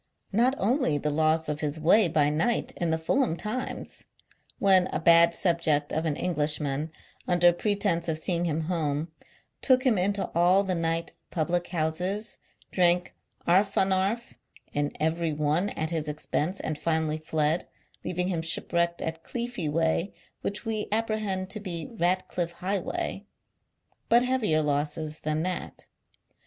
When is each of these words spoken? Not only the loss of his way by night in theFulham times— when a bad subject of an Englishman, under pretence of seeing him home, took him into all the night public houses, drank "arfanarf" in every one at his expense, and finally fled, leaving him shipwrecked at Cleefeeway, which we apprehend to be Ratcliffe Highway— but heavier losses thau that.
Not 0.33 0.55
only 0.57 0.97
the 0.97 1.11
loss 1.11 1.47
of 1.47 1.59
his 1.59 1.79
way 1.79 2.07
by 2.07 2.31
night 2.31 2.71
in 2.77 2.89
theFulham 2.89 3.37
times— 3.37 4.05
when 4.57 4.87
a 4.87 4.99
bad 4.99 5.35
subject 5.35 5.93
of 5.93 6.07
an 6.07 6.15
Englishman, 6.15 6.91
under 7.27 7.53
pretence 7.53 8.07
of 8.07 8.17
seeing 8.17 8.45
him 8.45 8.61
home, 8.61 9.09
took 9.61 9.83
him 9.83 9.99
into 9.99 10.31
all 10.33 10.63
the 10.63 10.73
night 10.73 11.13
public 11.29 11.67
houses, 11.67 12.39
drank 12.71 13.13
"arfanarf" 13.47 14.37
in 14.73 14.91
every 14.99 15.33
one 15.33 15.69
at 15.69 15.91
his 15.91 16.07
expense, 16.07 16.59
and 16.59 16.79
finally 16.79 17.19
fled, 17.19 17.65
leaving 18.03 18.27
him 18.29 18.41
shipwrecked 18.41 19.03
at 19.03 19.23
Cleefeeway, 19.23 20.13
which 20.41 20.65
we 20.65 20.87
apprehend 20.91 21.51
to 21.51 21.59
be 21.59 21.85
Ratcliffe 21.95 22.53
Highway— 22.53 23.27
but 24.09 24.23
heavier 24.23 24.63
losses 24.63 25.19
thau 25.19 25.35
that. 25.43 25.85